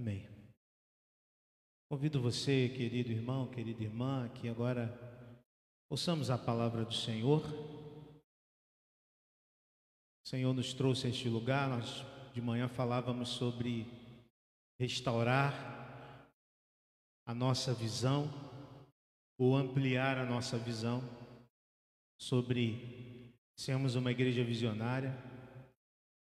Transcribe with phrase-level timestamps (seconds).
[0.00, 0.26] Amém.
[1.90, 4.98] Convido você, querido irmão, querida irmã, que agora
[5.90, 7.42] ouçamos a palavra do Senhor.
[10.24, 12.02] O Senhor nos trouxe a este lugar, nós
[12.32, 13.86] de manhã falávamos sobre
[14.80, 15.52] restaurar
[17.26, 18.30] a nossa visão
[19.38, 21.02] ou ampliar a nossa visão
[22.18, 25.14] sobre sermos uma igreja visionária,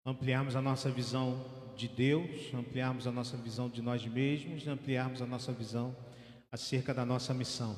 [0.05, 5.27] ampliarmos a nossa visão de Deus, ampliarmos a nossa visão de nós mesmos, ampliarmos a
[5.27, 5.95] nossa visão
[6.51, 7.77] acerca da nossa missão.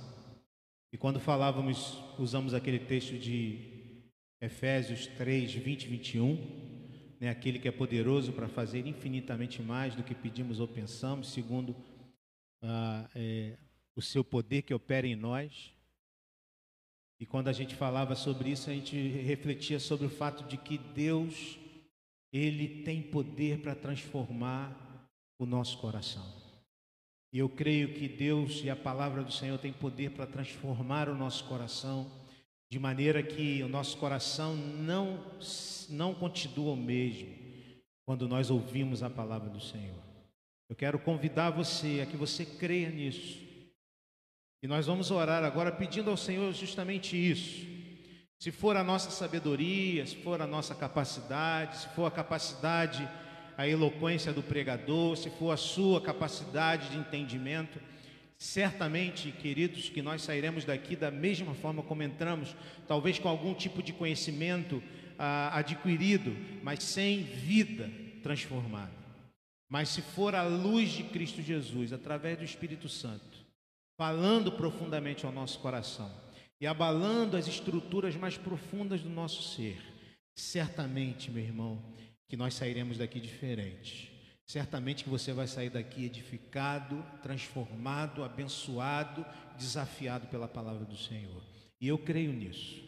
[0.92, 4.04] E quando falávamos, usamos aquele texto de
[4.42, 10.02] Efésios 3, 20 e 21, né, aquele que é poderoso para fazer infinitamente mais do
[10.02, 11.76] que pedimos ou pensamos, segundo
[12.64, 13.58] ah, é,
[13.96, 15.74] o seu poder que opera em nós.
[17.20, 20.78] E quando a gente falava sobre isso, a gente refletia sobre o fato de que
[20.78, 21.60] Deus
[22.32, 24.76] ele tem poder para transformar
[25.40, 26.26] o nosso coração.
[27.32, 31.16] E eu creio que Deus e a palavra do Senhor tem poder para transformar o
[31.16, 32.10] nosso coração,
[32.72, 35.24] de maneira que o nosso coração não,
[35.90, 37.30] não continua o mesmo
[38.06, 39.98] quando nós ouvimos a palavra do Senhor.
[40.68, 43.48] Eu quero convidar você a que você creia nisso.
[44.62, 47.79] E nós vamos orar agora pedindo ao Senhor justamente isso
[48.40, 53.08] se for a nossa sabedoria, se for a nossa capacidade, se for a capacidade,
[53.58, 57.82] a eloquência do pregador, se for a sua capacidade de entendimento,
[58.38, 62.56] certamente, queridos, que nós sairemos daqui da mesma forma como entramos,
[62.88, 64.82] talvez com algum tipo de conhecimento
[65.18, 66.34] ah, adquirido,
[66.64, 67.92] mas sem vida
[68.24, 68.98] transformada.
[69.70, 73.46] Mas se for a luz de Cristo Jesus, através do Espírito Santo,
[73.98, 76.10] falando profundamente ao nosso coração,
[76.60, 79.82] e abalando as estruturas mais profundas do nosso ser,
[80.36, 81.82] certamente, meu irmão,
[82.28, 84.10] que nós sairemos daqui diferentes.
[84.46, 89.26] Certamente que você vai sair daqui edificado, transformado, abençoado,
[89.58, 91.44] desafiado pela palavra do Senhor.
[91.80, 92.82] E eu creio nisso.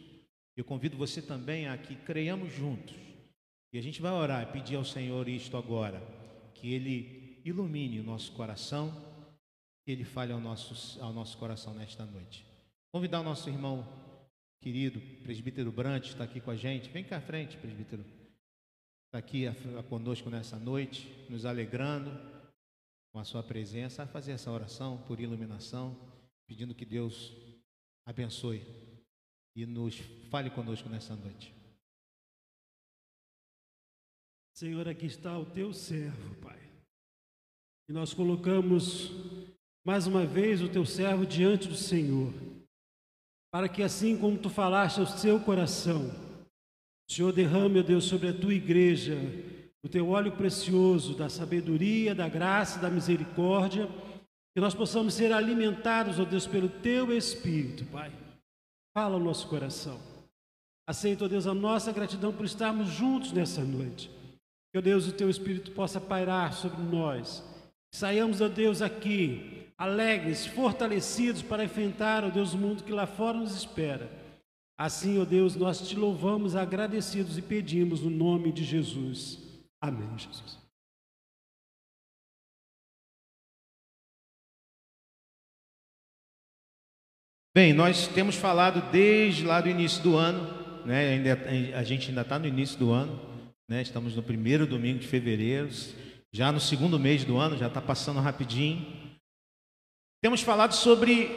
[0.56, 2.96] Eu convido você também a que creiamos juntos.
[3.72, 6.02] E a gente vai orar e pedir ao Senhor isto agora,
[6.54, 8.92] que Ele ilumine o nosso coração,
[9.84, 12.51] que Ele fale ao nosso, ao nosso coração nesta noite.
[12.92, 13.88] Convidar o nosso irmão
[14.60, 16.90] querido, presbítero Brant, está aqui com a gente.
[16.90, 18.04] Vem cá à frente, presbítero.
[19.06, 19.44] Está aqui
[19.88, 22.10] conosco nessa noite, nos alegrando
[23.10, 25.96] com a sua presença, a fazer essa oração por iluminação,
[26.46, 27.34] pedindo que Deus
[28.04, 28.62] abençoe
[29.56, 29.96] e nos
[30.30, 31.54] fale conosco nessa noite.
[34.54, 36.60] Senhor, aqui está o teu servo, Pai.
[37.88, 39.10] E nós colocamos
[39.82, 42.51] mais uma vez o teu servo diante do Senhor
[43.52, 46.10] para que assim como tu falaste ao seu coração,
[47.08, 49.16] o Senhor derrame, ó Deus, sobre a tua igreja
[49.84, 53.88] o teu óleo precioso da sabedoria, da graça, da misericórdia,
[54.54, 58.12] que nós possamos ser alimentados, ó Deus, pelo teu Espírito, Pai.
[58.96, 59.98] Fala ao nosso coração.
[60.86, 64.08] Aceita, ó Deus, a nossa gratidão por estarmos juntos nessa noite.
[64.72, 67.42] Que, ó Deus, o teu Espírito possa pairar sobre nós.
[67.92, 73.36] Saiamos, ó Deus, aqui alegres, fortalecidos para enfrentar, ó Deus, o mundo que lá fora
[73.36, 74.08] nos espera.
[74.78, 79.40] Assim, ó Deus, nós te louvamos agradecidos e pedimos no nome de Jesus.
[79.80, 80.56] Amém, Jesus.
[87.52, 91.32] Bem, nós temos falado desde lá do início do ano, né?
[91.74, 93.20] A gente ainda está no início do ano,
[93.68, 93.82] né?
[93.82, 95.68] Estamos no primeiro domingo de fevereiro,
[96.32, 99.01] já no segundo mês do ano, já está passando rapidinho.
[100.22, 101.36] Temos falado sobre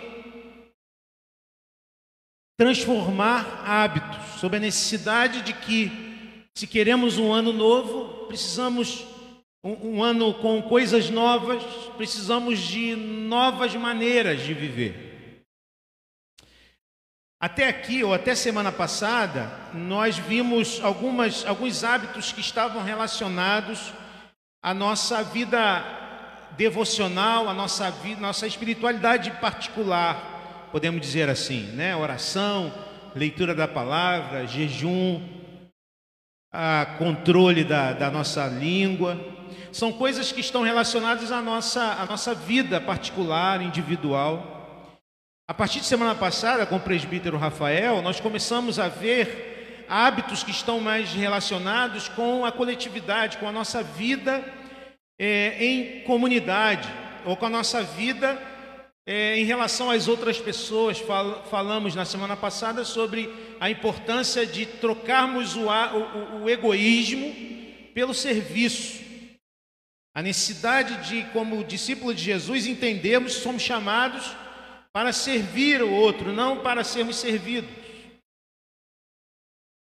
[2.55, 9.03] transformar hábitos, sobre a necessidade de que, se queremos um ano novo, precisamos
[9.63, 11.63] um, um ano com coisas novas,
[11.97, 15.43] precisamos de novas maneiras de viver.
[17.41, 23.91] Até aqui, ou até semana passada, nós vimos algumas, alguns hábitos que estavam relacionados
[24.61, 26.04] à nossa vida
[26.57, 31.95] devocional, a nossa vida, nossa espiritualidade particular, podemos dizer assim, né?
[31.95, 32.73] Oração,
[33.15, 35.21] leitura da palavra, jejum,
[36.97, 39.19] controle da, da nossa língua,
[39.71, 44.99] são coisas que estão relacionadas à nossa, à nossa vida particular, individual.
[45.47, 50.51] A partir de semana passada, com o presbítero Rafael, nós começamos a ver hábitos que
[50.51, 54.43] estão mais relacionados com a coletividade, com a nossa vida
[55.19, 56.87] é, em comunidade
[57.25, 58.41] ou com a nossa vida
[59.05, 60.99] é, em relação às outras pessoas.
[60.99, 63.29] Fal, falamos na semana passada sobre
[63.59, 67.33] a importância de trocarmos o, o, o egoísmo
[67.93, 69.03] pelo serviço.
[70.13, 74.33] A necessidade de, como discípulo de Jesus, entendermos somos chamados
[74.93, 77.69] para servir o outro, não para sermos servidos.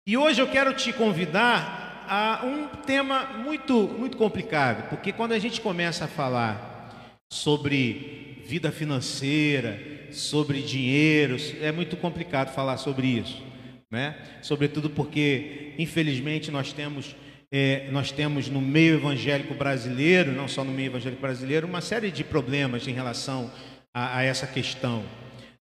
[0.07, 5.39] E hoje eu quero te convidar a um tema muito, muito complicado, porque quando a
[5.39, 9.79] gente começa a falar sobre vida financeira,
[10.11, 13.43] sobre dinheiro, é muito complicado falar sobre isso,
[13.91, 14.17] né?
[14.41, 17.15] Sobretudo porque, infelizmente, nós temos
[17.51, 22.11] é, nós temos no meio evangélico brasileiro, não só no meio evangélico brasileiro, uma série
[22.11, 23.51] de problemas em relação
[23.95, 25.03] a, a essa questão.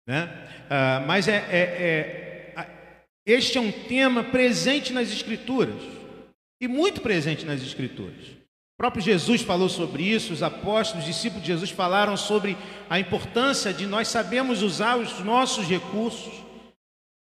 [0.05, 0.29] Né?
[0.69, 2.67] Ah, mas é, é, é,
[3.25, 5.81] este é um tema presente nas Escrituras,
[6.59, 8.25] e muito presente nas Escrituras.
[8.73, 12.55] O próprio Jesus falou sobre isso, os apóstolos, os discípulos de Jesus falaram sobre
[12.89, 16.31] a importância de nós sabermos usar os nossos recursos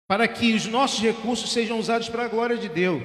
[0.07, 3.01] para que os nossos recursos sejam usados para a glória de Deus.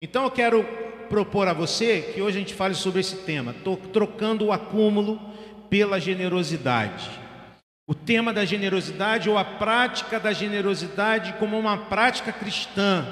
[0.00, 0.64] Então eu quero
[1.08, 3.54] propor a você que hoje a gente fale sobre esse tema,
[3.92, 5.20] trocando o acúmulo
[5.68, 7.08] pela generosidade.
[7.86, 13.06] O tema da generosidade ou a prática da generosidade como uma prática cristã.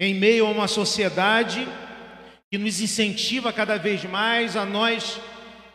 [0.00, 1.66] Em meio a uma sociedade
[2.50, 5.20] que nos incentiva cada vez mais a nós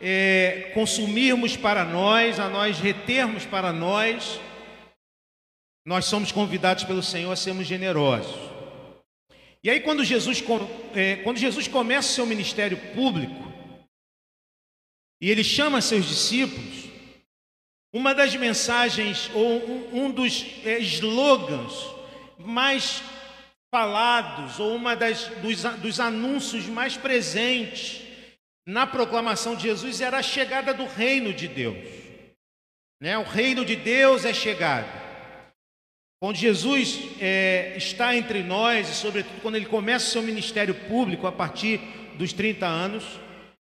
[0.00, 4.40] é, consumirmos para nós, a nós retermos para nós
[5.86, 8.34] nós somos convidados pelo Senhor a sermos generosos.
[9.62, 10.42] E aí, quando Jesus,
[10.94, 13.52] é, quando Jesus começa o seu ministério público,
[15.20, 16.84] e ele chama seus discípulos,
[17.92, 21.72] uma das mensagens, ou um, um dos é, slogans
[22.38, 23.02] mais
[23.74, 28.02] falados, ou uma das, dos, dos anúncios mais presentes
[28.64, 31.84] na proclamação de Jesus era a chegada do reino de Deus.
[33.02, 33.18] Né?
[33.18, 34.86] O reino de Deus é chegado.
[36.22, 41.26] Quando Jesus é, está entre nós, e sobretudo quando ele começa o seu ministério público
[41.26, 41.80] a partir
[42.16, 43.04] dos 30 anos,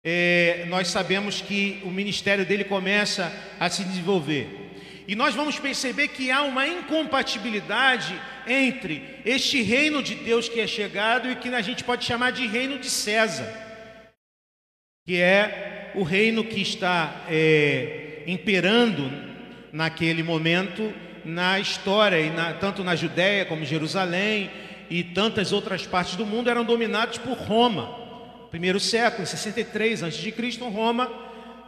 [0.04, 4.65] é, nós sabemos que o ministério dele começa a se desenvolver.
[5.08, 10.66] E nós vamos perceber que há uma incompatibilidade entre este reino de Deus que é
[10.66, 13.46] chegado e que a gente pode chamar de reino de César,
[15.04, 19.10] que é o reino que está é, imperando
[19.72, 20.92] naquele momento
[21.24, 24.50] na história, e na, tanto na Judéia como em Jerusalém
[24.88, 28.06] e tantas outras partes do mundo eram dominados por Roma.
[28.50, 30.34] Primeiro século, em 63 a.C.,
[30.72, 31.10] Roma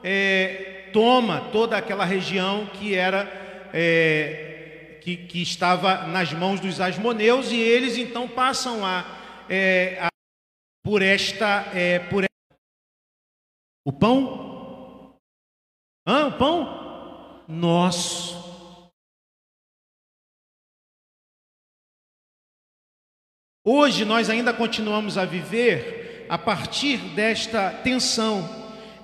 [0.03, 3.25] é, toma toda aquela região que era
[3.73, 9.05] é, que, que, estava nas mãos dos asmoneus e eles então passam a,
[9.49, 10.09] é, a
[10.85, 12.25] por esta é, por
[13.87, 14.49] o pão,
[16.07, 17.45] Hã, o pão?
[17.47, 18.37] Nosso.
[23.65, 28.43] Hoje nós ainda continuamos a viver a partir desta tensão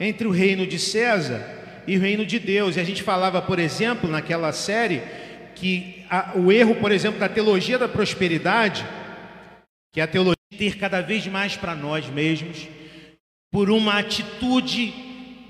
[0.01, 2.77] entre o reino de César e reino de Deus.
[2.77, 5.03] E a gente falava, por exemplo, naquela série,
[5.55, 8.85] que a, o erro, por exemplo, da teologia da prosperidade,
[9.93, 12.69] que é a teologia ter cada vez mais para nós mesmos,
[13.53, 14.93] por uma atitude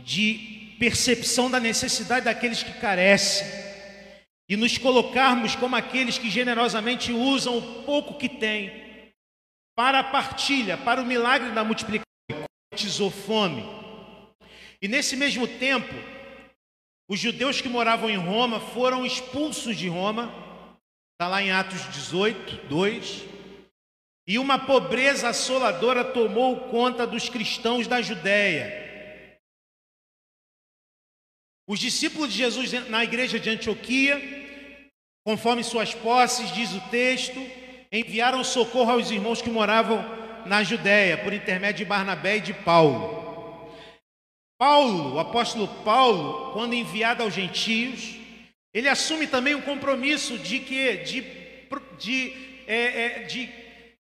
[0.04, 3.46] de percepção da necessidade daqueles que carecem
[4.48, 8.70] e nos colocarmos como aqueles que generosamente usam o pouco que têm
[9.74, 12.04] para a partilha, para o milagre da multiplicação,
[13.26, 13.64] fome.
[14.80, 15.94] E nesse mesmo tempo,
[17.08, 20.32] os judeus que moravam em Roma foram expulsos de Roma,
[21.12, 23.24] está lá em Atos 18, 2,
[24.26, 28.82] e uma pobreza assoladora tomou conta dos cristãos da Judéia.
[31.68, 34.20] Os discípulos de Jesus na igreja de Antioquia,
[35.26, 37.38] conforme suas posses, diz o texto,
[37.92, 40.04] enviaram socorro aos irmãos que moravam
[40.46, 43.23] na Judéia, por intermédio de Barnabé e de Paulo.
[44.58, 48.16] Paulo, o apóstolo Paulo, quando enviado aos gentios,
[48.72, 51.24] ele assume também um compromisso de que de,
[51.98, 52.32] de,
[52.66, 53.48] é, é, de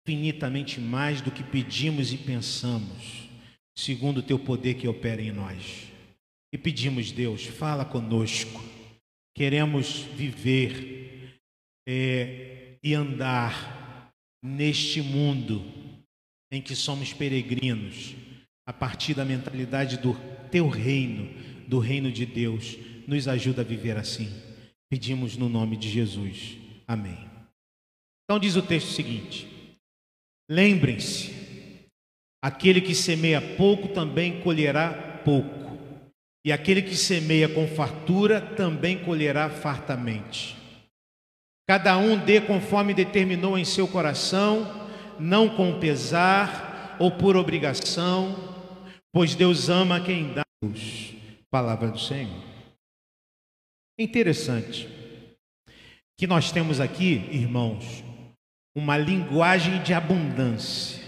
[0.08, 3.30] infinitamente mais do que pedimos e pensamos,
[3.78, 5.88] segundo o teu poder que opera em nós.
[6.54, 8.62] E pedimos, Deus, fala conosco.
[9.36, 11.40] Queremos viver
[11.88, 14.12] é, e andar
[14.44, 15.64] neste mundo
[16.52, 18.16] em que somos peregrinos,
[18.72, 20.14] a partir da mentalidade do
[20.50, 21.30] teu reino,
[21.68, 24.32] do reino de Deus, nos ajuda a viver assim.
[24.90, 26.58] Pedimos no nome de Jesus.
[26.88, 27.30] Amém.
[28.24, 29.78] Então diz o texto seguinte:
[30.50, 31.36] Lembrem-se,
[32.42, 35.78] aquele que semeia pouco também colherá pouco,
[36.46, 40.56] e aquele que semeia com fartura também colherá fartamente.
[41.68, 44.88] Cada um dê conforme determinou em seu coração,
[45.20, 48.51] não com pesar ou por obrigação,
[49.12, 50.44] pois Deus ama quem dá.
[51.50, 52.44] Palavra do Senhor.
[54.00, 54.88] É interessante
[56.18, 58.04] que nós temos aqui, irmãos,
[58.76, 61.02] uma linguagem de abundância.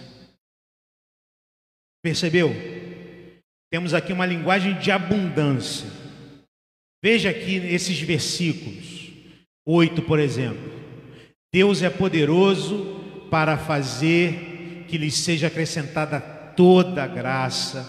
[2.04, 2.50] Percebeu?
[3.72, 5.90] Temos aqui uma linguagem de abundância.
[7.02, 9.12] Veja aqui esses versículos.
[9.66, 10.72] 8, por exemplo.
[11.54, 16.20] Deus é poderoso para fazer que lhes seja acrescentada
[16.56, 17.86] toda graça,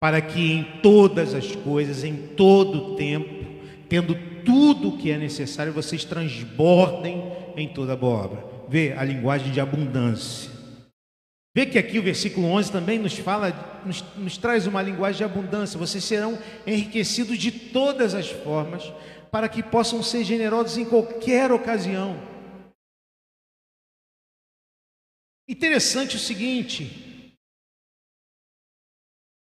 [0.00, 3.44] para que em todas as coisas, em todo o tempo,
[3.88, 4.14] tendo
[4.44, 7.22] tudo o que é necessário, vocês transbordem
[7.56, 8.44] em toda boa obra.
[8.68, 10.50] Vê a linguagem de abundância.
[11.56, 15.24] Vê que aqui o versículo 11 também nos fala, nos, nos traz uma linguagem de
[15.24, 15.78] abundância.
[15.78, 18.92] Vocês serão enriquecidos de todas as formas,
[19.30, 22.20] para que possam ser generosos em qualquer ocasião.
[25.48, 27.03] Interessante o seguinte: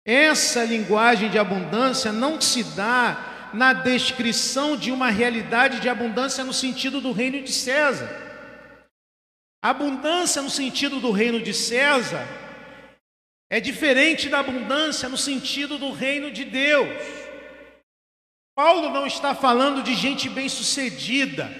[0.04, 6.52] essa linguagem de abundância não se dá na descrição de uma realidade de abundância no
[6.52, 8.08] sentido do reino de César.
[9.62, 12.26] Abundância no sentido do reino de César
[13.50, 16.88] é diferente da abundância no sentido do reino de Deus.
[18.56, 21.50] Paulo não está falando de gente bem-sucedida.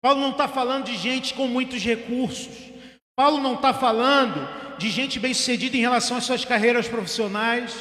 [0.00, 2.56] Paulo não está falando de gente com muitos recursos.
[3.16, 7.74] Paulo não está falando de gente bem-sucedida em relação às suas carreiras profissionais.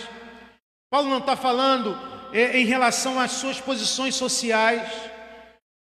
[0.89, 1.96] Paulo não está falando
[2.34, 4.89] é, em relação às suas posições sociais.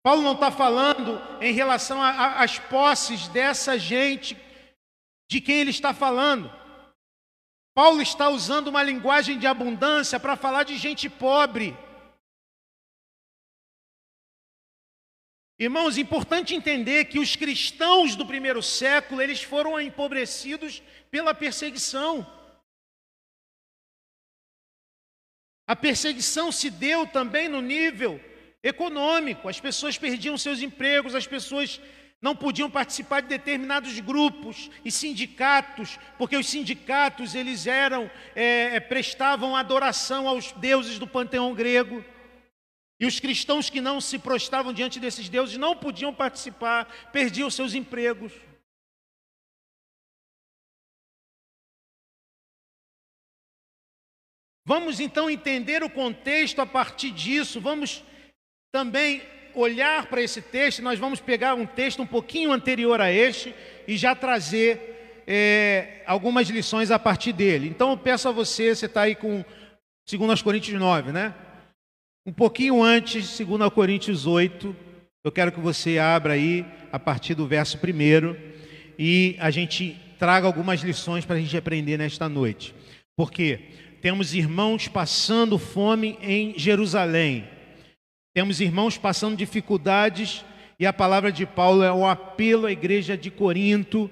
[0.04, 4.36] Paulo não está falando em relação às posses dessa gente
[5.28, 6.52] de quem ele está falando.
[7.74, 11.76] Paulo está usando uma linguagem de abundância para falar de gente pobre.
[15.58, 22.26] Irmãos, importante entender que os cristãos do primeiro século, eles foram empobrecidos pela perseguição.
[25.66, 28.20] A perseguição se deu também no nível
[28.62, 29.48] econômico.
[29.48, 31.80] As pessoas perdiam seus empregos, as pessoas
[32.20, 38.80] não podiam participar de determinados grupos e sindicatos, porque os sindicatos eles eram é, é,
[38.80, 42.04] prestavam adoração aos deuses do panteão grego.
[42.98, 47.74] E os cristãos que não se prostravam diante desses deuses não podiam participar, perdiam seus
[47.74, 48.32] empregos.
[54.68, 58.02] Vamos então entender o contexto a partir disso, vamos
[58.74, 59.22] também
[59.54, 63.54] olhar para esse texto, nós vamos pegar um texto um pouquinho anterior a este
[63.86, 67.68] e já trazer é, algumas lições a partir dele.
[67.68, 69.44] Então eu peço a você, você está aí com
[70.10, 71.32] 2 Coríntios 9, né?
[72.26, 74.74] Um pouquinho antes, 2 Coríntios 8,
[75.22, 78.36] eu quero que você abra aí a partir do verso 1
[78.98, 82.74] e a gente traga algumas lições para a gente aprender nesta noite.
[83.16, 83.60] Porque
[84.00, 87.48] temos irmãos passando fome em Jerusalém.
[88.34, 90.44] Temos irmãos passando dificuldades
[90.78, 94.10] e a palavra de Paulo é um apelo à igreja de Corinto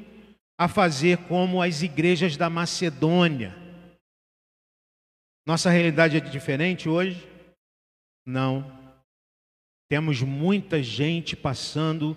[0.59, 3.55] a fazer como as igrejas da Macedônia.
[5.47, 7.29] Nossa realidade é diferente hoje?
[8.25, 8.65] Não.
[9.91, 12.17] Temos muita gente passando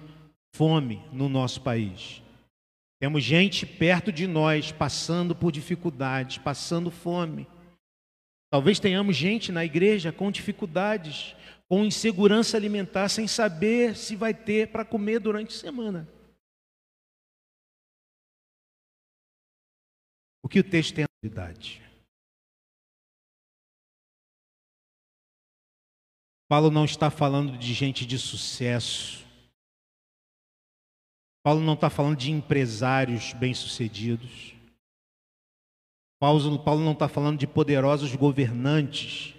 [0.56, 2.22] fome no nosso país.
[3.00, 7.46] Temos gente perto de nós passando por dificuldades, passando fome.
[8.50, 11.36] Talvez tenhamos gente na igreja com dificuldades,
[11.68, 16.08] com insegurança alimentar, sem saber se vai ter para comer durante a semana.
[20.42, 21.82] O que o texto tem a verdade?
[26.48, 29.28] Paulo não está falando de gente de sucesso.
[31.44, 34.57] Paulo não está falando de empresários bem-sucedidos.
[36.20, 39.34] Paulo, Paulo não está falando de poderosos governantes.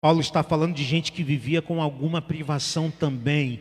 [0.00, 3.60] Paulo está falando de gente que vivia com alguma privação também,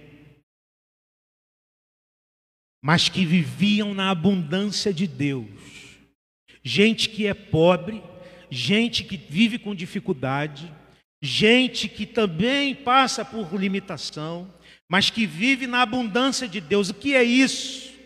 [2.82, 5.50] mas que viviam na abundância de Deus.
[6.64, 8.02] Gente que é pobre,
[8.50, 10.74] gente que vive com dificuldade,
[11.22, 14.54] gente que também passa por limitação,
[14.88, 16.90] mas que vive na abundância de Deus.
[16.90, 17.99] O que é isso?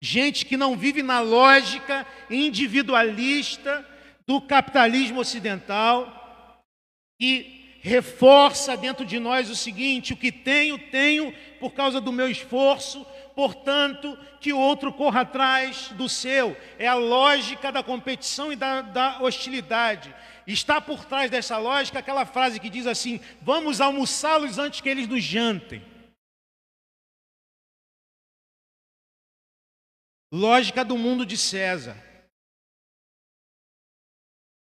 [0.00, 3.86] Gente que não vive na lógica individualista
[4.26, 6.16] do capitalismo ocidental,
[7.18, 12.30] e reforça dentro de nós o seguinte: o que tenho, tenho por causa do meu
[12.30, 16.56] esforço, portanto, que o outro corra atrás do seu.
[16.78, 20.14] É a lógica da competição e da, da hostilidade.
[20.46, 25.08] Está por trás dessa lógica aquela frase que diz assim: vamos almoçá-los antes que eles
[25.08, 25.82] nos jantem.
[30.30, 31.96] Lógica do mundo de César.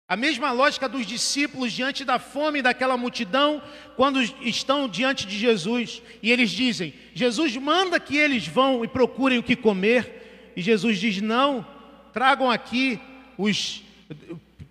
[0.09, 3.61] A mesma lógica dos discípulos diante da fome daquela multidão,
[3.97, 9.39] quando estão diante de Jesus, e eles dizem: Jesus manda que eles vão e procurem
[9.39, 11.67] o que comer, e Jesus diz: Não,
[12.13, 13.01] tragam aqui
[13.37, 13.83] os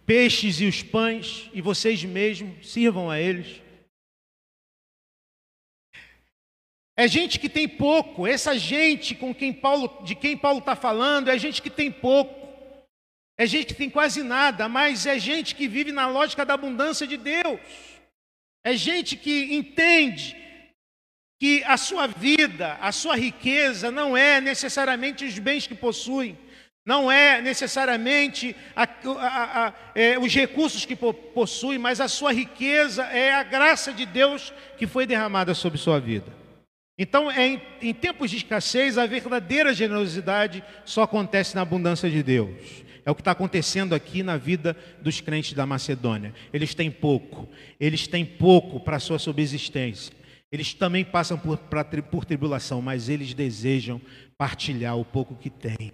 [0.06, 3.65] peixes e os pães, e vocês mesmos sirvam a eles.
[6.98, 11.30] É gente que tem pouco, essa gente com quem Paulo, de quem Paulo está falando,
[11.30, 12.46] é gente que tem pouco.
[13.38, 17.06] É gente que tem quase nada, mas é gente que vive na lógica da abundância
[17.06, 17.60] de Deus.
[18.64, 20.36] É gente que entende
[21.38, 26.38] que a sua vida, a sua riqueza não é necessariamente os bens que possuem,
[26.86, 33.04] não é necessariamente a, a, a, é, os recursos que possui, mas a sua riqueza
[33.04, 36.45] é a graça de Deus que foi derramada sobre sua vida.
[36.98, 42.24] Então, é em, em tempos de escassez, a verdadeira generosidade só acontece na abundância de
[42.24, 42.86] Deus.
[43.06, 46.34] É o que está acontecendo aqui na vida dos crentes da Macedônia.
[46.52, 47.48] Eles têm pouco,
[47.80, 50.16] eles têm pouco para a sua subsistência.
[50.52, 54.02] Eles também passam por, pra, por tribulação, mas eles desejam
[54.38, 55.92] partilhar o pouco que têm,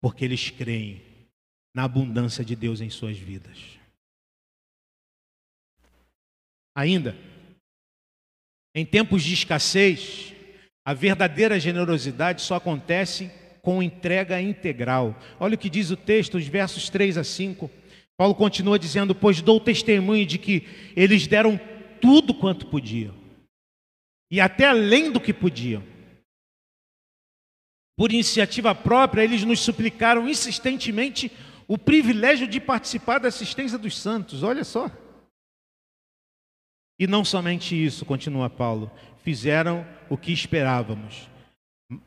[0.00, 1.02] porque eles creem
[1.74, 3.56] na abundância de Deus em suas vidas.
[6.74, 7.16] Ainda,
[8.74, 10.32] em tempos de escassez,
[10.84, 15.16] a verdadeira generosidade só acontece com entrega integral.
[15.38, 17.70] Olha o que diz o texto, os versos 3 a 5.
[18.16, 21.60] Paulo continua dizendo: Pois dou testemunho de que eles deram
[22.00, 23.14] tudo quanto podiam,
[24.30, 25.82] e até além do que podiam.
[27.96, 31.30] Por iniciativa própria, eles nos suplicaram insistentemente
[31.68, 34.42] o privilégio de participar da assistência dos santos.
[34.42, 34.90] Olha só.
[37.02, 38.88] E não somente isso, continua Paulo,
[39.24, 41.32] fizeram o que esperávamos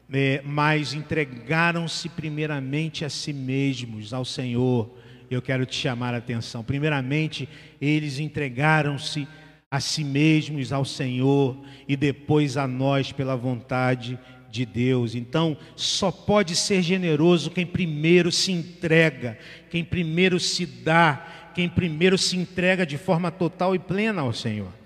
[0.09, 4.89] é, mas entregaram-se primeiramente a si mesmos, ao Senhor.
[5.29, 6.63] Eu quero te chamar a atenção.
[6.63, 7.49] Primeiramente,
[7.81, 9.27] eles entregaram-se
[9.69, 11.57] a si mesmos, ao Senhor,
[11.89, 14.17] e depois a nós pela vontade
[14.49, 15.13] de Deus.
[15.13, 19.37] Então, só pode ser generoso quem primeiro se entrega,
[19.69, 24.84] quem primeiro se dá, quem primeiro se entrega de forma total e plena ao Senhor.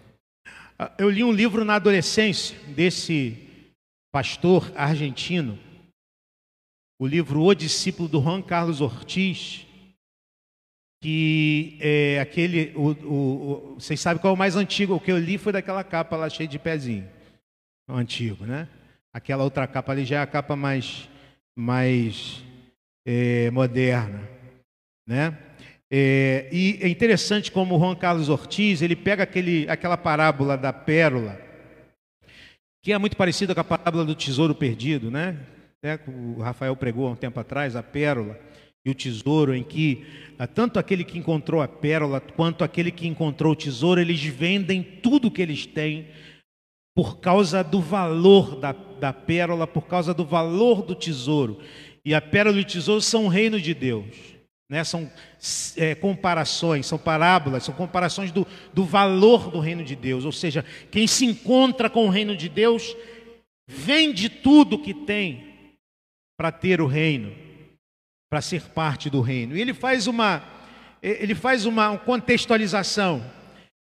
[0.81, 3.37] Ah, eu li um livro na adolescência desse
[4.13, 5.59] pastor argentino,
[6.97, 9.67] o livro O Discípulo do Juan Carlos Ortiz,
[11.01, 15.11] que é aquele, o, o, o, vocês sabem qual é o mais antigo, o que
[15.11, 17.09] eu li foi daquela capa lá cheia de pezinho,
[17.85, 18.69] antigo, né?
[19.11, 21.09] Aquela outra capa ali já é a capa mais,
[21.57, 22.41] mais
[23.05, 24.25] é, moderna,
[25.05, 25.37] né?
[25.91, 31.41] É, e é interessante como Juan Carlos Ortiz, ele pega aquele, aquela parábola da pérola,
[32.84, 35.38] que é muito parecida com a parábola do tesouro perdido, né?
[35.84, 38.39] É, o Rafael pregou há um tempo atrás, a pérola
[38.86, 40.06] e o tesouro, em que
[40.38, 44.84] ah, tanto aquele que encontrou a pérola quanto aquele que encontrou o tesouro, eles vendem
[44.84, 46.08] tudo que eles têm
[46.95, 51.60] por causa do valor da, da pérola, por causa do valor do tesouro.
[52.06, 54.38] E a pérola e o tesouro são o reino de Deus.
[54.69, 54.84] Né?
[54.84, 55.12] São
[55.75, 60.25] é, comparações, são parábolas, são comparações do, do valor do reino de Deus.
[60.25, 62.95] Ou seja, quem se encontra com o reino de Deus
[63.67, 65.49] vende tudo que tem
[66.38, 67.36] para ter o reino,
[68.29, 69.58] para ser parte do reino.
[69.58, 70.43] E ele faz uma,
[71.01, 73.25] ele faz uma contextualização.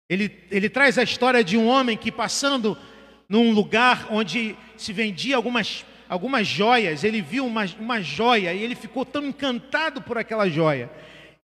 [0.08, 2.78] Ele, ele traz a história de um homem que passando
[3.28, 8.74] num lugar onde se vendia algumas algumas joias, ele viu uma, uma joia e ele
[8.74, 10.90] ficou tão encantado por aquela joia.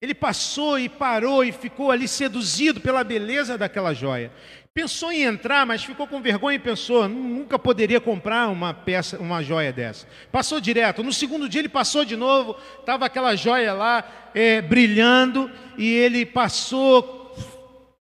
[0.02, 4.32] Ele passou e parou e ficou ali seduzido pela beleza daquela joia.
[4.74, 9.42] Pensou em entrar, mas ficou com vergonha e pensou: nunca poderia comprar uma peça, uma
[9.42, 10.06] joia dessa.
[10.32, 11.02] Passou direto.
[11.02, 16.26] No segundo dia ele passou de novo, estava aquela joia lá é, brilhando e ele
[16.26, 17.34] passou,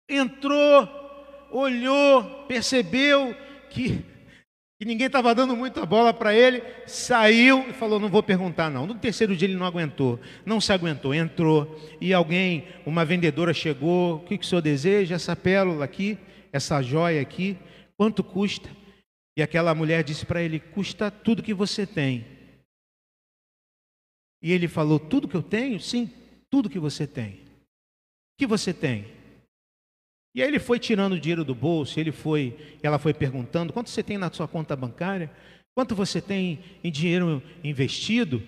[0.08, 0.88] entrou,
[1.52, 3.36] olhou, percebeu
[3.72, 4.06] que
[4.80, 8.88] que ninguém estava dando muita bola para ele, saiu e falou: Não vou perguntar, não.
[8.88, 11.78] No terceiro dia ele não aguentou, não se aguentou, entrou.
[12.00, 15.16] E alguém, uma vendedora chegou: O que, que o senhor deseja?
[15.16, 16.18] Essa pérola aqui,
[16.54, 17.58] essa joia aqui,
[17.98, 18.70] quanto custa?
[19.38, 22.26] E aquela mulher disse para ele: Custa tudo que você tem.
[24.42, 25.78] E ele falou: Tudo que eu tenho?
[25.82, 26.10] Sim,
[26.50, 27.34] tudo que você tem.
[27.34, 29.19] O que você tem?
[30.34, 33.90] E aí ele foi tirando o dinheiro do bolso, ele foi, ela foi perguntando: quanto
[33.90, 35.30] você tem na sua conta bancária?
[35.76, 38.44] Quanto você tem em dinheiro investido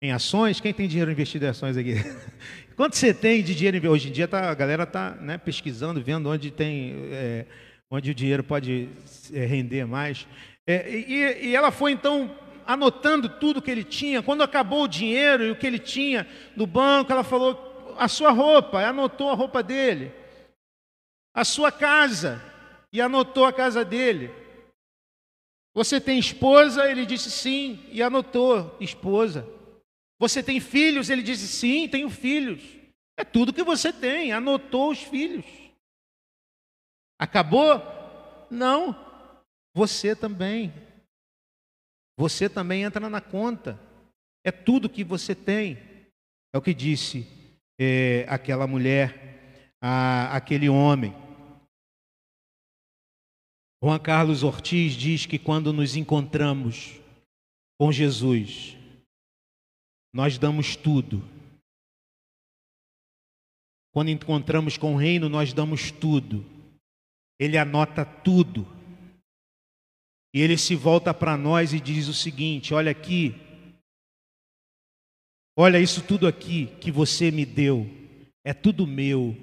[0.00, 0.60] em ações?
[0.60, 1.94] Quem tem dinheiro investido em ações aqui?
[2.76, 4.28] quanto você tem de dinheiro hoje em dia?
[4.28, 7.46] Tá, a galera está né, pesquisando, vendo onde tem, é,
[7.90, 8.88] onde o dinheiro pode
[9.32, 10.26] é, render mais.
[10.66, 12.30] É, e, e ela foi então
[12.66, 14.22] anotando tudo que ele tinha.
[14.22, 18.30] Quando acabou o dinheiro e o que ele tinha no banco, ela falou: a sua
[18.30, 20.12] roupa, anotou a roupa dele.
[21.34, 22.40] A sua casa,
[22.92, 24.30] e anotou a casa dele.
[25.74, 26.88] Você tem esposa?
[26.88, 29.44] Ele disse sim, e anotou esposa.
[30.20, 31.10] Você tem filhos?
[31.10, 32.62] Ele disse sim, tenho filhos.
[33.18, 35.44] É tudo que você tem, anotou os filhos.
[37.18, 37.82] Acabou?
[38.48, 38.94] Não.
[39.74, 40.72] Você também.
[42.16, 43.78] Você também entra na conta.
[44.44, 45.78] É tudo que você tem.
[46.52, 47.26] É o que disse
[47.76, 51.23] é, aquela mulher, a, aquele homem.
[53.84, 56.98] Juan Carlos Ortiz diz que quando nos encontramos
[57.78, 58.78] com Jesus,
[60.10, 61.22] nós damos tudo.
[63.92, 66.46] Quando encontramos com o reino, nós damos tudo.
[67.38, 68.66] Ele anota tudo.
[70.34, 73.34] E ele se volta para nós e diz o seguinte: Olha aqui,
[75.58, 77.86] olha isso tudo aqui que você me deu,
[78.42, 79.36] é tudo meu,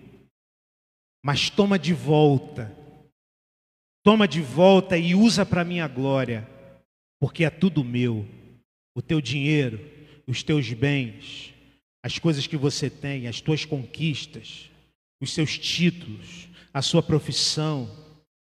[1.23, 2.75] mas toma de volta,
[4.03, 6.47] toma de volta e usa para minha glória,
[7.19, 8.27] porque é tudo meu,
[8.95, 9.79] o teu dinheiro,
[10.27, 11.53] os teus bens,
[12.03, 14.69] as coisas que você tem, as tuas conquistas,
[15.21, 17.89] os seus títulos, a sua profissão,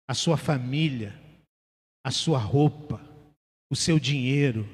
[0.07, 1.19] a sua família,
[2.05, 3.01] a sua roupa,
[3.71, 4.69] o seu dinheiro,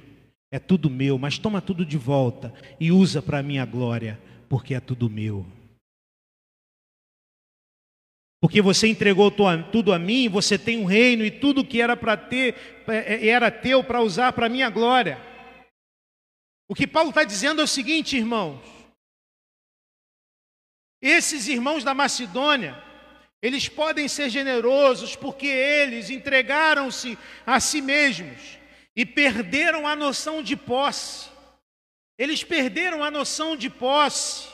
[0.50, 4.80] é tudo meu, mas toma tudo de volta e usa para minha glória, porque é
[4.80, 5.46] tudo meu.
[8.44, 9.30] Porque você entregou
[9.72, 12.54] tudo a mim, você tem um reino e tudo que era para ter,
[12.86, 15.18] é, é, era teu para usar para minha glória.
[16.68, 18.60] O que Paulo está dizendo é o seguinte, irmãos:
[21.00, 22.76] esses irmãos da Macedônia,
[23.40, 28.58] eles podem ser generosos porque eles entregaram-se a si mesmos
[28.94, 31.30] e perderam a noção de posse.
[32.18, 34.53] Eles perderam a noção de posse.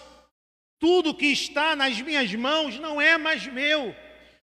[0.81, 3.95] Tudo que está nas minhas mãos não é mais meu.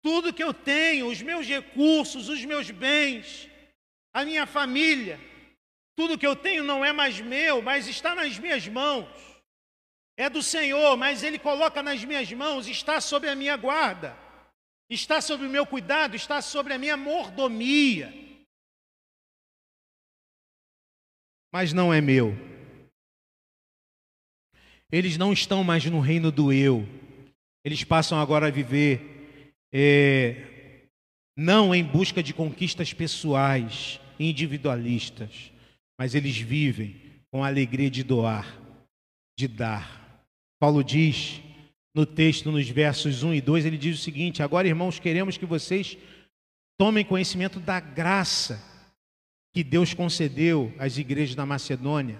[0.02, 3.50] Tudo que eu tenho, os meus recursos, os meus bens,
[4.14, 5.20] a minha família,
[5.96, 9.10] tudo que eu tenho não é mais meu, mas está nas minhas mãos.
[10.16, 14.16] É do Senhor, mas Ele coloca nas minhas mãos, está sob a minha guarda
[14.94, 18.14] está sob o meu cuidado, está sobre a minha mordomia.
[21.52, 22.34] Mas não é meu.
[24.92, 26.88] Eles não estão mais no reino do eu.
[27.64, 30.88] Eles passam agora a viver é,
[31.38, 35.52] não em busca de conquistas pessoais, individualistas,
[35.98, 36.96] mas eles vivem
[37.32, 38.60] com a alegria de doar,
[39.38, 40.02] de dar.
[40.60, 41.42] Paulo diz
[41.96, 45.46] no texto, nos versos 1 e 2, ele diz o seguinte: Agora, irmãos, queremos que
[45.46, 45.98] vocês
[46.78, 48.62] tomem conhecimento da graça
[49.54, 52.18] que Deus concedeu às igrejas da Macedônia.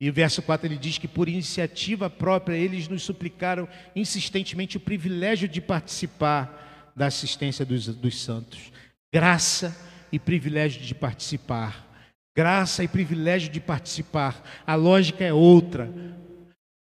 [0.00, 4.80] E o verso 4 ele diz que por iniciativa própria eles nos suplicaram insistentemente o
[4.80, 8.72] privilégio de participar da assistência dos, dos santos.
[9.12, 9.74] Graça
[10.12, 11.86] e privilégio de participar.
[12.36, 14.42] Graça e privilégio de participar.
[14.66, 15.90] A lógica é outra.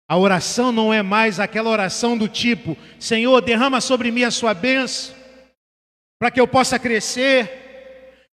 [0.09, 4.55] A oração não é mais aquela oração do tipo: Senhor, derrama sobre mim a sua
[4.55, 5.15] bênção,
[6.21, 7.51] para que eu possa crescer,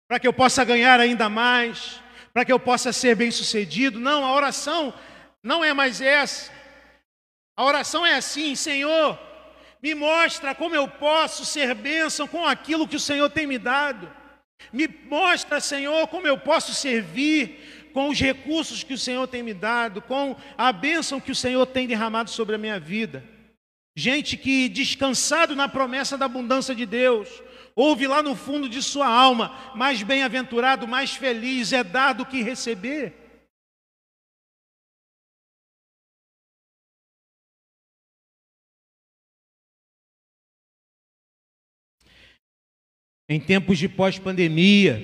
[0.06, 2.00] para que eu possa ganhar ainda mais,
[2.38, 3.98] para que eu possa ser bem-sucedido.
[3.98, 4.94] Não, a oração
[5.42, 6.52] não é mais essa.
[7.56, 9.18] A oração é assim: Senhor,
[9.82, 14.08] me mostra como eu posso ser bênção com aquilo que o Senhor tem me dado.
[14.72, 19.52] Me mostra, Senhor, como eu posso servir, com os recursos que o Senhor tem me
[19.52, 23.24] dado, com a bênção que o Senhor tem derramado sobre a minha vida.
[23.96, 27.42] Gente que, descansado na promessa da abundância de Deus,
[27.78, 32.42] ouve lá no fundo de sua alma: mais bem-aventurado, mais feliz é dar do que
[32.42, 33.14] receber.
[43.30, 44.96] Em tempos de pós-pandemia,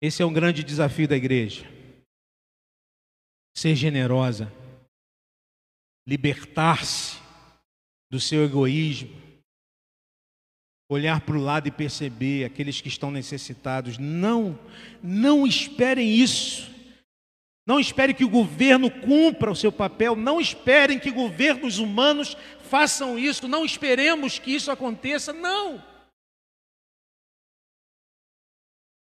[0.00, 1.66] esse é um grande desafio da igreja.
[3.54, 4.50] Ser generosa,
[6.06, 7.18] libertar-se
[8.08, 9.27] do seu egoísmo,
[10.88, 13.98] olhar para o lado e perceber aqueles que estão necessitados.
[13.98, 14.58] Não,
[15.02, 16.70] não esperem isso.
[17.66, 23.18] Não espere que o governo cumpra o seu papel, não esperem que governos humanos façam
[23.18, 25.84] isso, não esperemos que isso aconteça, não.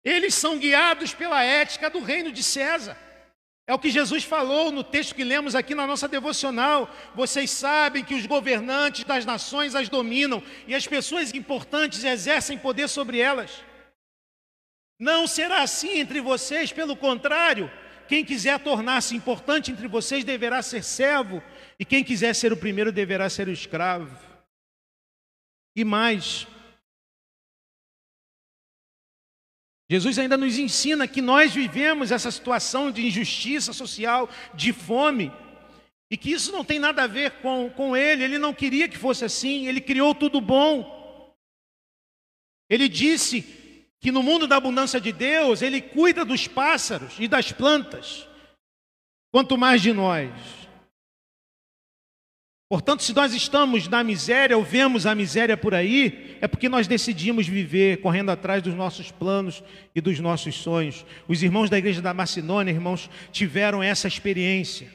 [0.03, 2.97] Eles são guiados pela ética do reino de César.
[3.69, 6.91] É o que Jesus falou no texto que lemos aqui na nossa devocional.
[7.15, 12.89] Vocês sabem que os governantes das nações as dominam e as pessoas importantes exercem poder
[12.89, 13.63] sobre elas.
[14.99, 17.71] Não será assim entre vocês, pelo contrário,
[18.09, 21.43] quem quiser tornar-se importante entre vocês deverá ser servo,
[21.79, 24.19] e quem quiser ser o primeiro deverá ser o escravo.
[25.77, 26.47] E mais,
[29.91, 35.33] Jesus ainda nos ensina que nós vivemos essa situação de injustiça social, de fome,
[36.11, 38.99] e que isso não tem nada a ver com, com ele, ele não queria que
[38.99, 41.35] fosse assim, ele criou tudo bom.
[42.69, 43.43] Ele disse
[44.01, 48.27] que no mundo da abundância de Deus, ele cuida dos pássaros e das plantas,
[49.33, 50.31] quanto mais de nós.
[52.69, 56.87] Portanto, se nós estamos na miséria ou vemos a miséria por aí, é porque nós
[56.87, 59.63] decidimos viver correndo atrás dos nossos planos
[59.95, 61.07] e dos nossos sonhos.
[61.27, 64.93] Os irmãos da igreja da Macedônia, irmãos, tiveram essa experiência.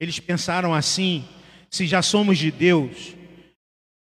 [0.00, 1.24] Eles pensaram assim:
[1.70, 3.14] se já somos de Deus,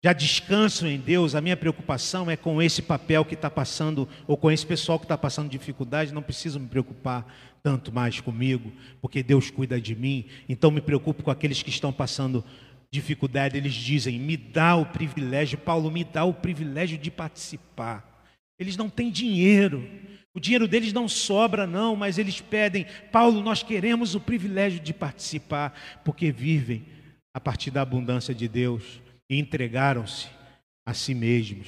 [0.02, 4.38] já descanso em Deus, a minha preocupação é com esse papel que está passando, ou
[4.38, 8.72] com esse pessoal que está passando dificuldade, não preciso me preocupar tanto mais comigo,
[9.02, 10.26] porque Deus cuida de mim.
[10.48, 12.44] Então me preocupo com aqueles que estão passando
[12.92, 13.58] dificuldade.
[13.58, 18.24] Eles dizem: me dá o privilégio, Paulo, me dá o privilégio de participar.
[18.60, 19.90] Eles não têm dinheiro,
[20.34, 24.94] o dinheiro deles não sobra, não, mas eles pedem: Paulo, nós queremos o privilégio de
[24.94, 26.86] participar, porque vivem
[27.34, 30.28] a partir da abundância de Deus e entregaram-se
[30.86, 31.68] a si mesmos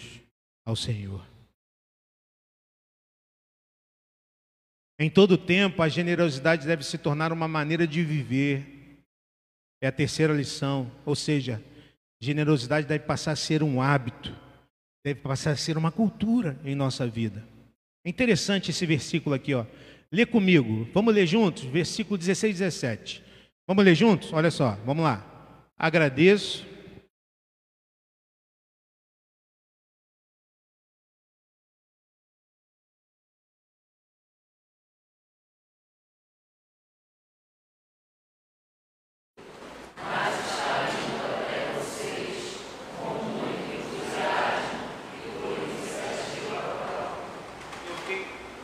[0.65, 1.32] ao Senhor.
[4.99, 8.99] Em todo tempo, a generosidade deve se tornar uma maneira de viver.
[9.81, 10.91] É a terceira lição.
[11.05, 11.61] Ou seja,
[12.21, 14.33] generosidade deve passar a ser um hábito,
[15.03, 17.43] deve passar a ser uma cultura em nossa vida.
[18.05, 19.65] É interessante esse versículo aqui, ó.
[20.11, 20.87] Lê comigo.
[20.93, 21.63] Vamos ler juntos?
[21.63, 23.23] Versículo 16 e 17.
[23.67, 24.31] Vamos ler juntos?
[24.31, 25.25] Olha só, vamos lá.
[25.77, 26.65] Agradeço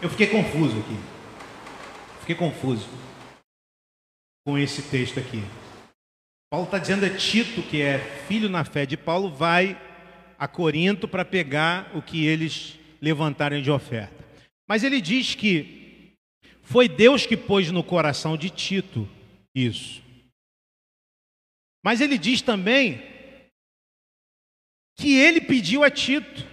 [0.02, 2.20] Eu fiquei confuso aqui.
[2.20, 2.90] Fiquei confuso
[4.46, 5.42] com esse texto aqui.
[6.52, 9.82] Paulo está dizendo é Tito, que é filho na fé de Paulo, vai
[10.38, 14.26] a Corinto para pegar o que eles levantarem de oferta.
[14.68, 16.18] Mas ele diz que
[16.64, 19.08] foi Deus que pôs no coração de Tito
[19.56, 20.04] isso.
[21.82, 23.02] Mas ele diz também
[24.98, 26.46] que ele pediu a Tito.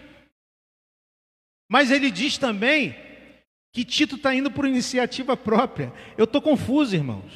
[1.68, 3.05] Mas ele diz também
[3.76, 5.92] que Tito está indo por iniciativa própria.
[6.16, 7.30] Eu estou confuso, irmãos.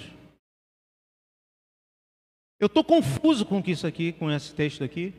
[2.59, 5.13] Eu estou confuso com isso aqui, com esse texto aqui.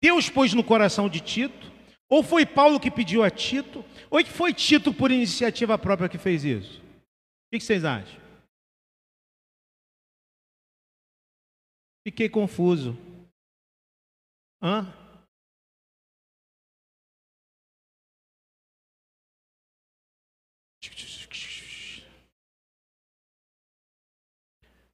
[0.00, 1.72] Deus pôs no coração de Tito,
[2.08, 6.16] ou foi Paulo que pediu a Tito, ou que foi Tito por iniciativa própria que
[6.16, 6.78] fez isso?
[6.78, 8.20] O que vocês acham?
[12.06, 12.96] Fiquei confuso.
[14.62, 14.86] Hã?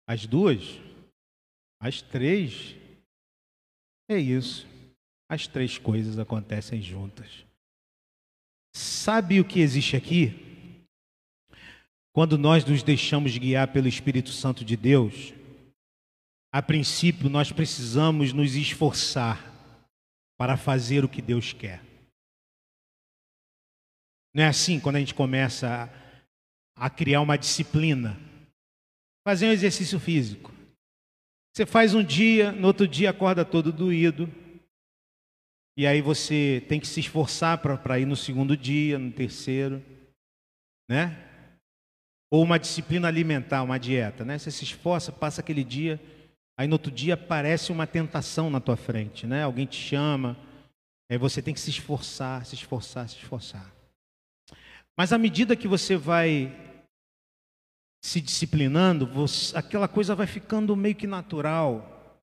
[0.06, 0.62] As duas?
[1.80, 2.76] As três?
[4.08, 4.66] É isso.
[5.28, 7.44] As três coisas acontecem juntas.
[8.74, 10.46] Sabe o que existe aqui?
[12.12, 15.34] Quando nós nos deixamos guiar pelo Espírito Santo de Deus,
[16.52, 19.52] a princípio nós precisamos nos esforçar
[20.38, 21.82] para fazer o que Deus quer.
[24.34, 25.90] Não é assim quando a gente começa
[26.76, 28.18] a, criar uma disciplina
[29.26, 30.52] fazer um exercício físico.
[31.52, 34.32] Você faz um dia, no outro dia acorda todo doído.
[35.76, 39.82] E aí você tem que se esforçar para ir no segundo dia, no terceiro,
[40.88, 41.28] né?
[42.30, 44.38] Ou uma disciplina alimentar, uma dieta, né?
[44.38, 46.00] Você se esforça, passa aquele dia,
[46.56, 49.42] aí no outro dia aparece uma tentação na tua frente, né?
[49.42, 50.36] Alguém te chama,
[51.10, 53.74] aí você tem que se esforçar, se esforçar, se esforçar.
[54.96, 56.65] Mas à medida que você vai
[58.06, 62.22] se disciplinando, você, aquela coisa vai ficando meio que natural.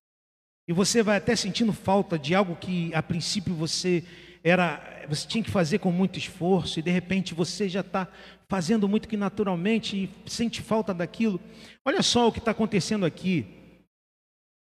[0.66, 4.02] E você vai até sentindo falta de algo que a princípio você
[4.42, 8.08] era, você tinha que fazer com muito esforço e de repente você já está
[8.48, 11.38] fazendo muito que naturalmente e sente falta daquilo.
[11.84, 13.46] Olha só o que está acontecendo aqui.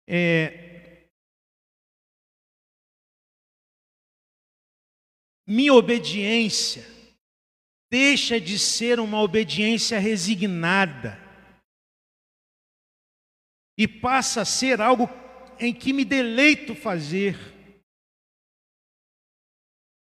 [0.06, 1.08] É,
[5.48, 6.97] minha obediência
[7.90, 11.18] deixa de ser uma obediência resignada
[13.78, 15.10] e passa a ser algo
[15.60, 17.38] em que me deleito fazer.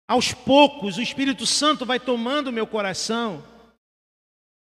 [0.08, 3.57] Aos poucos, o Espírito Santo vai tomando meu coração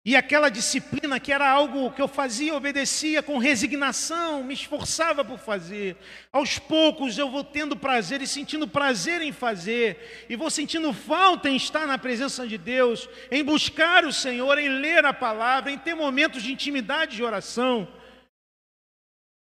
[0.08, 5.38] E aquela disciplina que era algo que eu fazia, obedecia com resignação, me esforçava por
[5.38, 5.98] fazer.
[6.32, 11.50] Aos poucos eu vou tendo prazer e sentindo prazer em fazer, e vou sentindo falta
[11.50, 15.78] em estar na presença de Deus, em buscar o Senhor, em ler a palavra, em
[15.78, 17.86] ter momentos de intimidade de oração.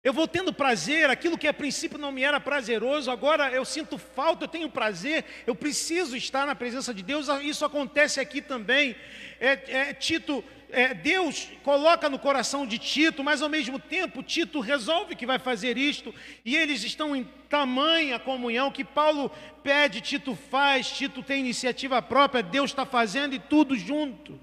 [0.03, 3.99] Eu vou tendo prazer, aquilo que a princípio não me era prazeroso, agora eu sinto
[3.99, 8.97] falta, eu tenho prazer, eu preciso estar na presença de Deus, isso acontece aqui também
[9.39, 14.61] é, é, Tito, é, Deus coloca no coração de Tito, mas ao mesmo tempo Tito
[14.61, 16.15] resolve que vai fazer isto,
[16.47, 19.31] e eles estão em tamanha comunhão que Paulo
[19.63, 24.41] pede, Tito faz, Tito tem iniciativa própria, Deus está fazendo e tudo junto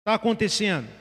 [0.00, 0.99] está acontecendo.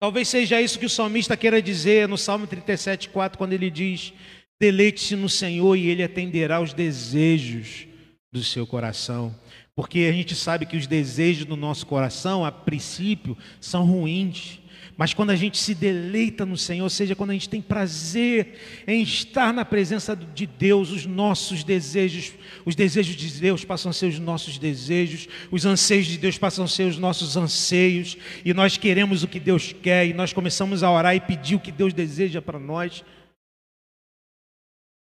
[0.00, 4.12] Talvez seja isso que o salmista queira dizer no Salmo 37, 4, quando ele diz:
[4.60, 7.86] Deleite-se no Senhor e Ele atenderá os desejos
[8.32, 9.34] do seu coração.
[9.74, 14.60] Porque a gente sabe que os desejos do nosso coração, a princípio, são ruins.
[14.98, 18.58] Mas quando a gente se deleita no Senhor, ou seja, quando a gente tem prazer
[18.84, 22.32] em estar na presença de Deus, os nossos desejos,
[22.66, 26.64] os desejos de Deus passam a ser os nossos desejos, os anseios de Deus passam
[26.64, 30.82] a ser os nossos anseios, e nós queremos o que Deus quer, e nós começamos
[30.82, 33.04] a orar e pedir o que Deus deseja para nós.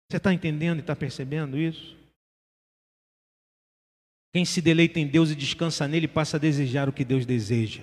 [0.08, 1.97] Você está entendendo e está percebendo isso?
[4.32, 7.82] Quem se deleita em Deus e descansa nele passa a desejar o que Deus deseja.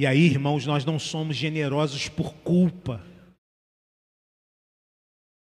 [0.00, 3.04] E aí, irmãos, nós não somos generosos por culpa.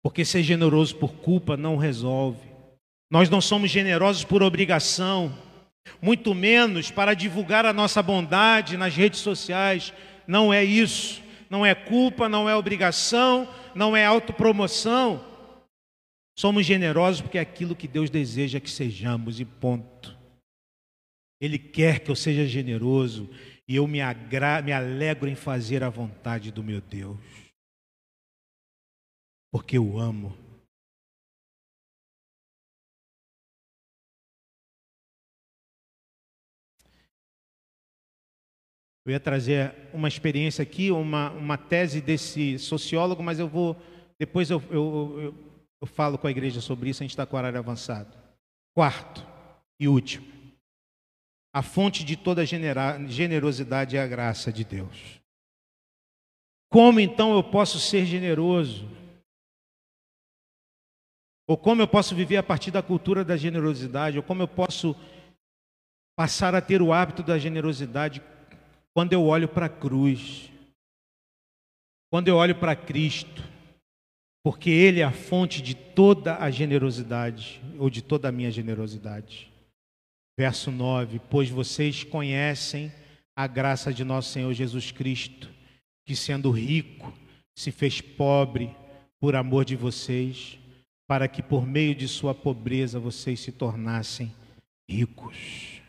[0.03, 2.49] Porque ser generoso por culpa não resolve.
[3.11, 5.39] Nós não somos generosos por obrigação,
[6.01, 9.93] muito menos para divulgar a nossa bondade nas redes sociais.
[10.27, 11.23] Não é isso.
[11.51, 15.23] Não é culpa, não é obrigação, não é autopromoção.
[16.39, 20.19] Somos generosos porque é aquilo que Deus deseja que sejamos, e ponto.
[21.43, 23.29] Ele quer que eu seja generoso
[23.71, 27.17] e eu me, agra me alegro em fazer a vontade do meu Deus,
[29.53, 30.37] porque eu amo.
[39.07, 43.77] Eu ia trazer uma experiência aqui, uma, uma tese desse sociólogo, mas eu vou,
[44.19, 45.51] depois eu, eu, eu
[45.83, 48.15] eu falo com a igreja sobre isso, a gente está com o horário avançado.
[48.75, 49.27] Quarto
[49.79, 50.40] e último.
[51.53, 55.21] A fonte de toda generosidade é a graça de Deus.
[56.71, 58.89] Como então eu posso ser generoso?
[61.49, 64.17] Ou como eu posso viver a partir da cultura da generosidade?
[64.17, 64.95] Ou como eu posso
[66.17, 68.23] passar a ter o hábito da generosidade
[68.95, 70.49] quando eu olho para a cruz?
[72.11, 73.43] Quando eu olho para Cristo?
[74.43, 79.50] porque Ele é a fonte de toda a generosidade, ou de toda a minha generosidade.
[80.41, 82.91] Verso 9: Pois vocês conhecem
[83.37, 85.51] a graça de nosso Senhor Jesus Cristo,
[86.07, 87.13] que sendo rico,
[87.55, 88.75] se fez pobre
[89.21, 90.59] por amor de vocês,
[91.07, 94.33] para que por meio de sua pobreza vocês se tornassem
[94.89, 95.83] ricos.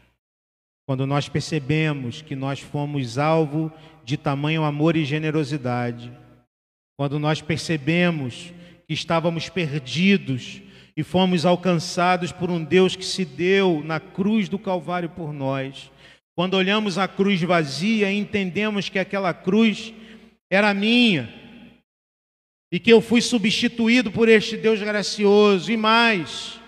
[0.86, 3.72] Quando nós percebemos que nós fomos alvo
[4.04, 6.12] de tamanho amor e generosidade,
[6.98, 8.52] quando nós percebemos
[8.86, 10.62] que estávamos perdidos
[10.96, 15.92] e fomos alcançados por um Deus que se deu na cruz do Calvário por nós.
[16.36, 19.94] Quando olhamos a cruz vazia entendemos que aquela cruz
[20.50, 21.32] era minha
[22.72, 26.60] e que eu fui substituído por este Deus gracioso e mais,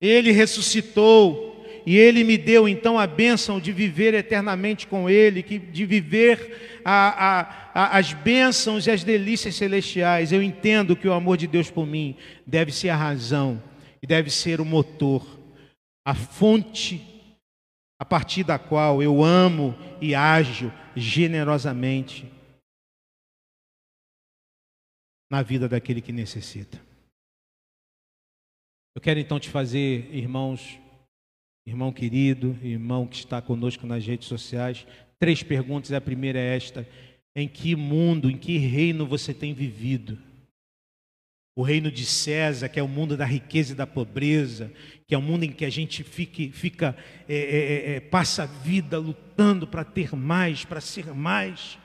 [0.00, 1.49] ele ressuscitou
[1.86, 7.40] e Ele me deu então a bênção de viver eternamente com Ele, de viver a,
[7.40, 7.40] a,
[7.74, 10.32] a, as bênçãos e as delícias celestiais.
[10.32, 12.16] Eu entendo que o amor de Deus por mim
[12.46, 13.62] deve ser a razão
[14.02, 15.26] e deve ser o motor,
[16.06, 17.00] a fonte
[17.98, 22.26] a partir da qual eu amo e ajo generosamente
[25.30, 26.80] na vida daquele que necessita.
[28.94, 30.78] Eu quero então te fazer, irmãos,
[31.70, 34.86] irmão querido, irmão que está conosco nas redes sociais,
[35.18, 35.92] três perguntas.
[35.92, 36.86] A primeira é esta:
[37.34, 40.18] em que mundo, em que reino você tem vivido?
[41.56, 44.72] O reino de César, que é o mundo da riqueza e da pobreza,
[45.06, 46.96] que é o mundo em que a gente fica, fica
[47.28, 51.78] é, é, é, é passa a vida lutando para ter mais, para ser mais,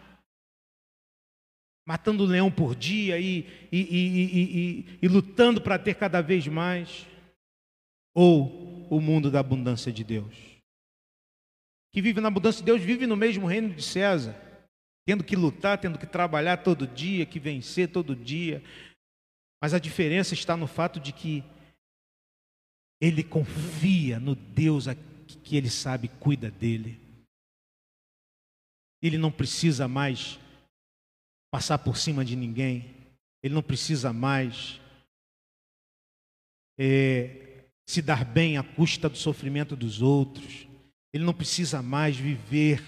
[1.85, 7.05] matando um leão por dia e, e, e, e lutando para ter cada vez mais.
[8.13, 10.35] Ou o mundo da abundância de Deus.
[11.91, 14.35] Que vive na abundância de Deus, vive no mesmo reino de César,
[15.05, 18.61] tendo que lutar, tendo que trabalhar todo dia, que vencer todo dia.
[19.61, 21.43] Mas a diferença está no fato de que
[22.99, 24.87] ele confia no Deus
[25.43, 26.99] que ele sabe cuida dele.
[29.01, 30.39] Ele não precisa mais
[31.51, 32.93] passar por cima de ninguém.
[33.43, 34.81] Ele não precisa mais
[36.77, 37.54] é,
[37.85, 40.67] se dar bem à custa do sofrimento dos outros.
[41.13, 42.81] Ele não precisa mais viver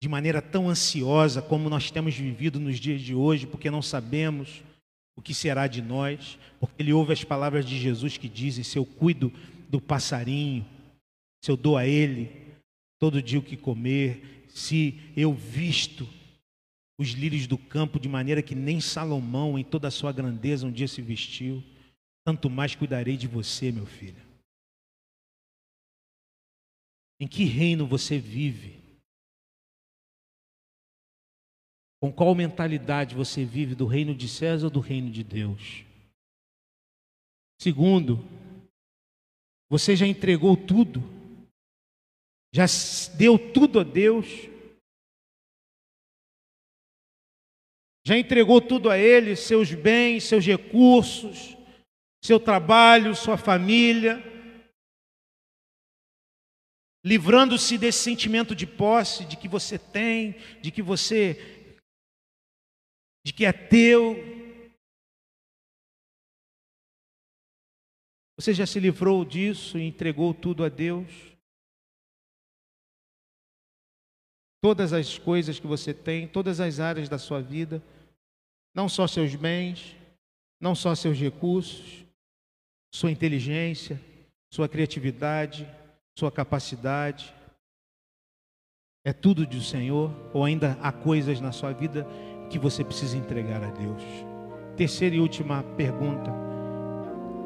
[0.00, 4.62] de maneira tão ansiosa como nós temos vivido nos dias de hoje, porque não sabemos
[5.16, 8.78] o que será de nós, porque ele ouve as palavras de Jesus que dizem: se
[8.78, 9.32] eu cuido
[9.68, 10.64] do passarinho,
[11.44, 12.30] se eu dou a ele
[13.00, 16.08] todo dia o que comer, se eu visto
[17.00, 20.72] os lírios do campo de maneira que nem Salomão, em toda a sua grandeza, um
[20.72, 21.62] dia se vestiu,
[22.28, 24.22] tanto mais cuidarei de você, meu filho.
[27.18, 28.78] Em que reino você vive?
[32.02, 35.86] Com qual mentalidade você vive do reino de César ou do reino de Deus?
[37.58, 38.18] Segundo,
[39.70, 41.00] você já entregou tudo?
[42.52, 42.66] Já
[43.16, 44.26] deu tudo a Deus?
[48.06, 51.57] Já entregou tudo a Ele, seus bens, seus recursos,
[52.22, 54.22] seu trabalho, sua família?
[57.04, 61.58] Livrando-se desse sentimento de posse, de que você tem, de que você
[63.28, 64.16] de que é teu.
[68.38, 71.06] Você já se livrou disso e entregou tudo a Deus?
[74.62, 77.82] Todas as coisas que você tem, todas as áreas da sua vida,
[78.74, 79.94] não só seus bens,
[80.58, 82.07] não só seus recursos,
[82.90, 84.00] sua inteligência,
[84.50, 85.68] sua criatividade,
[86.16, 87.34] sua capacidade,
[89.04, 90.12] é tudo do Senhor?
[90.34, 92.06] Ou ainda há coisas na sua vida
[92.50, 94.02] que você precisa entregar a Deus.
[94.76, 96.30] Terceira e última pergunta: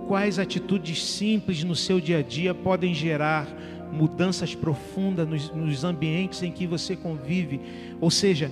[0.08, 3.46] quais atitudes simples no seu dia a dia podem gerar
[3.92, 7.60] mudanças profundas nos, nos ambientes em que você convive?
[8.00, 8.50] Ou seja,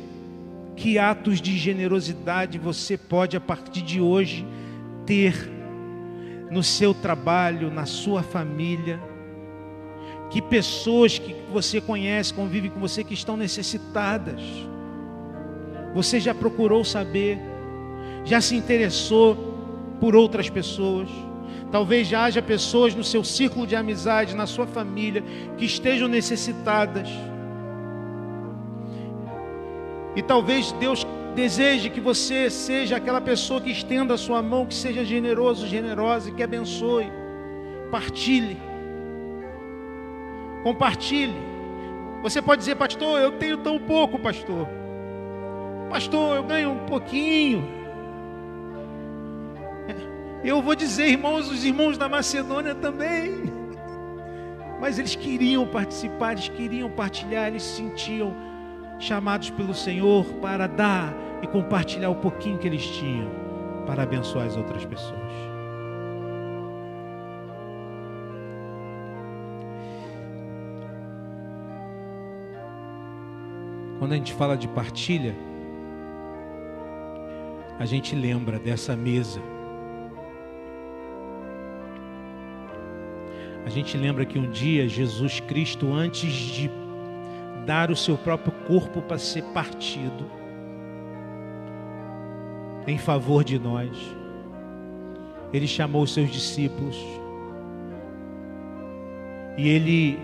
[0.76, 4.46] que atos de generosidade você pode, a partir de hoje,
[5.04, 5.34] ter
[6.50, 9.00] no seu trabalho, na sua família?
[10.30, 14.40] Que pessoas que você conhece, convivem com você, que estão necessitadas?
[15.94, 17.38] Você já procurou saber?
[18.24, 19.36] Já se interessou
[20.00, 21.08] por outras pessoas?
[21.70, 25.22] Talvez já haja pessoas no seu círculo de amizade, na sua família,
[25.56, 27.08] que estejam necessitadas.
[30.16, 34.74] E talvez Deus deseje que você seja aquela pessoa que estenda a sua mão, que
[34.74, 37.10] seja generoso, generosa que abençoe.
[37.90, 38.56] Partilhe.
[40.62, 41.34] Compartilhe.
[42.22, 44.68] Você pode dizer, pastor, eu tenho tão pouco, pastor.
[45.88, 47.66] Pastor, eu ganho um pouquinho.
[50.44, 53.52] Eu vou dizer, irmãos, os irmãos da Macedônia também.
[54.80, 58.49] Mas eles queriam participar, eles queriam partilhar, eles se sentiam
[59.00, 63.28] chamados pelo Senhor para dar e compartilhar o pouquinho que eles tinham
[63.86, 65.50] para abençoar as outras pessoas.
[73.98, 75.34] Quando a gente fala de partilha,
[77.78, 79.40] a gente lembra dessa mesa.
[83.64, 86.79] A gente lembra que um dia Jesus Cristo, antes de
[87.66, 90.24] dar o seu próprio corpo para ser partido
[92.86, 93.90] em favor de nós,
[95.52, 96.96] ele chamou os seus discípulos
[99.56, 100.18] e ele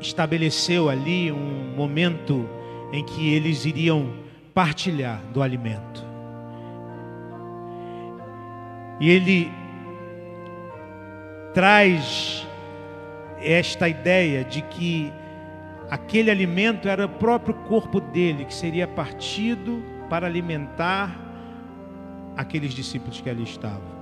[0.00, 2.48] estabeleceu ali um momento
[2.92, 4.12] em que eles iriam
[4.54, 6.06] partilhar do alimento.
[9.00, 9.50] E ele
[11.54, 12.46] traz
[13.40, 15.12] esta ideia de que
[15.90, 21.16] aquele alimento era o próprio corpo dele, que seria partido para alimentar
[22.36, 23.98] aqueles discípulos que ali estavam.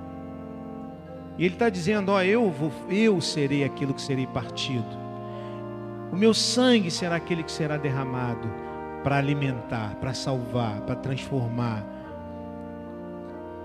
[1.38, 5.06] E ele está dizendo: Ó, eu, vou, eu serei aquilo que serei partido.
[6.12, 8.48] O meu sangue será aquele que será derramado
[9.02, 11.84] para alimentar, para salvar, para transformar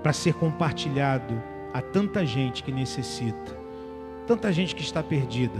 [0.01, 1.41] para ser compartilhado
[1.73, 3.57] a tanta gente que necessita,
[4.27, 5.59] tanta gente que está perdida,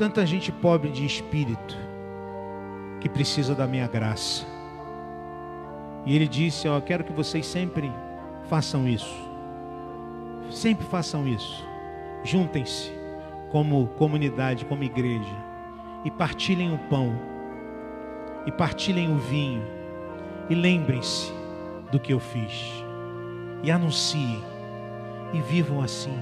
[0.00, 1.76] tanta gente pobre de espírito
[3.02, 4.46] que precisa da minha graça.
[6.06, 7.92] E ele disse: Ó, quero que vocês sempre
[8.48, 9.14] façam isso,
[10.50, 11.62] sempre façam isso,
[12.24, 12.90] juntem-se
[13.50, 15.36] como comunidade, como igreja,
[16.02, 17.12] e partilhem o pão,
[18.46, 19.62] e partilhem o vinho,
[20.48, 21.30] e lembrem-se
[21.92, 22.72] do que eu fiz.
[23.62, 24.42] E anunciem.
[25.32, 26.18] E vivam assim,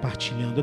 [0.00, 0.56] partilhando.